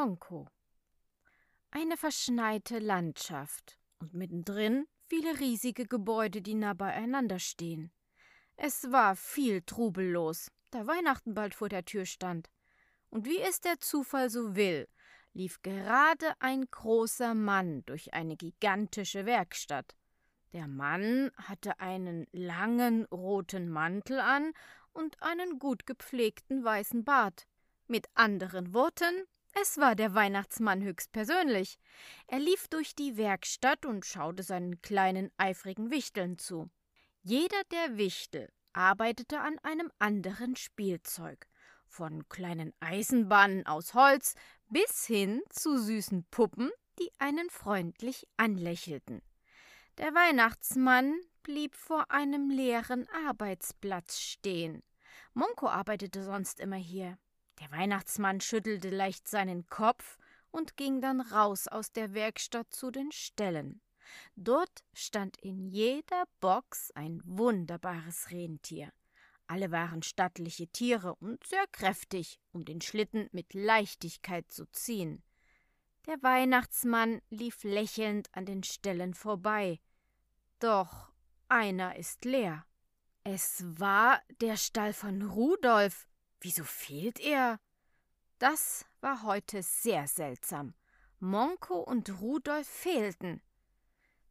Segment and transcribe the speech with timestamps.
[0.00, 0.48] Monko.
[1.70, 7.92] Eine verschneite Landschaft und mittendrin viele riesige Gebäude, die nah beieinander stehen.
[8.56, 12.48] Es war viel Trubel los, da Weihnachten bald vor der Tür stand.
[13.10, 14.88] Und wie es der Zufall so will,
[15.34, 19.96] lief gerade ein großer Mann durch eine gigantische Werkstatt.
[20.54, 24.54] Der Mann hatte einen langen roten Mantel an
[24.94, 27.46] und einen gut gepflegten weißen Bart.
[27.86, 31.78] Mit anderen Worten, es war der Weihnachtsmann höchstpersönlich.
[32.26, 36.70] Er lief durch die Werkstatt und schaute seinen kleinen eifrigen Wichteln zu.
[37.22, 41.46] Jeder der Wichtel arbeitete an einem anderen Spielzeug,
[41.86, 44.34] von kleinen Eisenbahnen aus Holz
[44.68, 49.22] bis hin zu süßen Puppen, die einen freundlich anlächelten.
[49.98, 54.82] Der Weihnachtsmann blieb vor einem leeren Arbeitsplatz stehen.
[55.34, 57.18] Monko arbeitete sonst immer hier.
[57.60, 60.18] Der Weihnachtsmann schüttelte leicht seinen Kopf
[60.50, 63.80] und ging dann raus aus der Werkstatt zu den Ställen.
[64.34, 68.92] Dort stand in jeder Box ein wunderbares Rentier.
[69.46, 75.22] Alle waren stattliche Tiere und sehr kräftig, um den Schlitten mit Leichtigkeit zu ziehen.
[76.06, 79.80] Der Weihnachtsmann lief lächelnd an den Ställen vorbei.
[80.60, 81.12] Doch
[81.48, 82.64] einer ist leer.
[83.22, 86.08] Es war der Stall von Rudolf.
[86.40, 87.60] Wieso fehlt er?
[88.38, 90.74] Das war heute sehr seltsam.
[91.18, 93.42] Monko und Rudolf fehlten.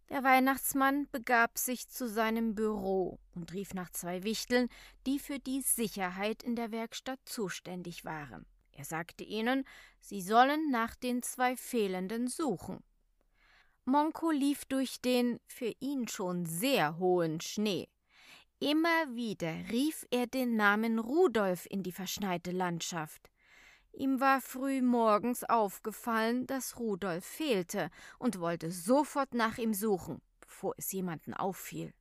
[0.09, 4.69] Der Weihnachtsmann begab sich zu seinem Büro und rief nach zwei Wichteln,
[5.05, 8.47] die für die Sicherheit in der Werkstatt zuständig waren.
[8.71, 9.65] Er sagte ihnen,
[9.99, 12.83] sie sollen nach den zwei Fehlenden suchen.
[13.85, 17.87] Monko lief durch den für ihn schon sehr hohen Schnee.
[18.61, 23.31] Immer wieder rief er den Namen Rudolf in die verschneite Landschaft.
[23.93, 30.73] Ihm war früh morgens aufgefallen, dass Rudolf fehlte und wollte sofort nach ihm suchen, bevor
[30.77, 31.93] es jemanden auffiel.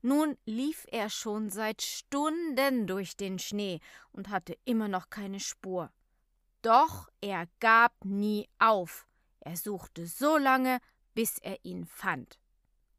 [0.00, 3.80] Nun lief er schon seit Stunden durch den Schnee
[4.12, 5.90] und hatte immer noch keine Spur.
[6.62, 9.08] Doch er gab nie auf.
[9.40, 10.78] Er suchte so lange,
[11.14, 12.38] bis er ihn fand.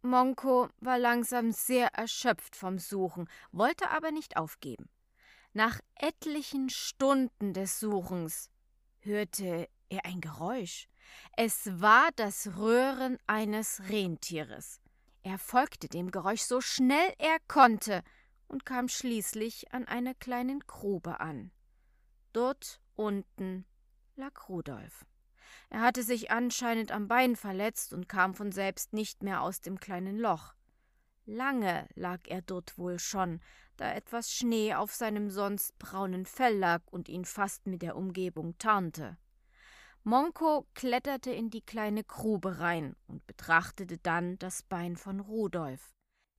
[0.02, 4.90] Monko war langsam sehr erschöpft vom Suchen, wollte aber nicht aufgeben.
[5.54, 8.50] Nach etlichen Stunden des Suchens
[9.00, 10.88] hörte er ein Geräusch.
[11.36, 14.80] Es war das Röhren eines Rentieres.
[15.24, 18.04] Er folgte dem Geräusch so schnell er konnte
[18.48, 21.52] und kam schließlich an einer kleinen Grube an.
[22.32, 23.66] Dort unten
[24.16, 25.06] lag Rudolf.
[25.70, 29.80] Er hatte sich anscheinend am Bein verletzt und kam von selbst nicht mehr aus dem
[29.80, 30.54] kleinen Loch.
[31.26, 33.40] Lange lag er dort wohl schon,
[33.78, 38.58] da etwas Schnee auf seinem sonst braunen Fell lag und ihn fast mit der Umgebung
[38.58, 39.18] tarnte.
[40.04, 45.94] Monko kletterte in die kleine Grube rein und betrachtete dann das Bein von Rudolf.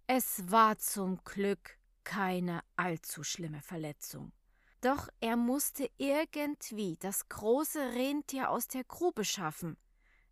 [0.06, 4.32] Es war zum Glück keine allzu schlimme Verletzung.
[4.80, 9.76] Doch er musste irgendwie das große Rentier aus der Grube schaffen.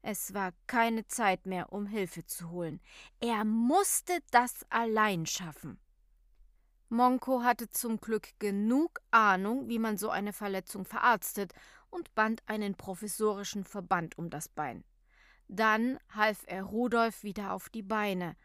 [0.00, 2.80] Es war keine Zeit mehr, um Hilfe zu holen.
[3.20, 5.78] Er musste das allein schaffen.
[6.88, 11.52] Monko hatte zum Glück genug Ahnung, wie man so eine Verletzung verarztet,
[11.90, 14.84] und band einen provisorischen Verband um das Bein.
[15.48, 18.36] Dann half er Rudolf wieder auf die Beine,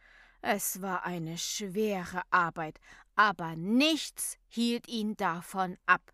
[0.44, 2.80] es war eine schwere Arbeit,
[3.16, 6.14] aber nichts hielt ihn davon ab.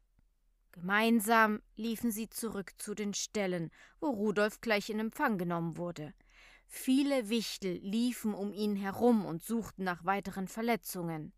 [0.71, 6.13] Gemeinsam liefen sie zurück zu den Ställen, wo Rudolf gleich in Empfang genommen wurde.
[6.67, 11.33] Viele Wichtel liefen um ihn herum und suchten nach weiteren Verletzungen.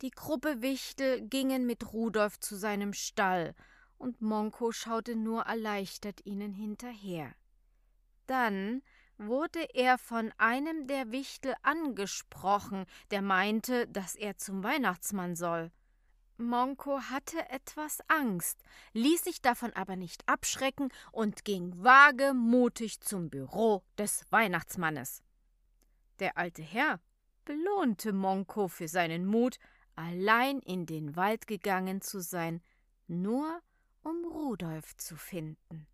[0.00, 3.54] Die Gruppe Wichtel gingen mit Rudolf zu seinem Stall,
[3.98, 7.34] und Monko schaute nur erleichtert ihnen hinterher.
[8.26, 8.82] Dann
[9.18, 15.70] wurde er von einem der Wichtel angesprochen, der meinte, dass er zum Weihnachtsmann soll.
[16.38, 18.62] Monko hatte etwas Angst,
[18.92, 25.22] ließ sich davon aber nicht abschrecken und ging wagemutig zum Büro des Weihnachtsmannes.
[26.18, 27.00] Der alte Herr
[27.46, 29.58] belohnte Monko für seinen Mut,
[29.94, 32.60] allein in den Wald gegangen zu sein,
[33.06, 33.62] nur
[34.02, 35.86] um Rudolf zu finden.